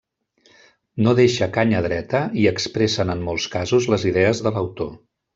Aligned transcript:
No 1.07 1.11
deixa 1.17 1.47
canya 1.57 1.81
dreta, 1.85 2.21
i 2.43 2.47
expressen 2.51 3.11
en 3.15 3.21
molts 3.27 3.45
casos 3.57 3.87
les 3.95 4.07
idees 4.13 4.41
de 4.47 4.53
l'autor. 4.57 4.91